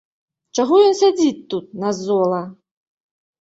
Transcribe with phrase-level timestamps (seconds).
[0.61, 2.41] Чаго ён сядзіць тут, назола?